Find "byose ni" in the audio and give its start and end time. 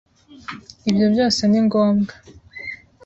1.13-1.59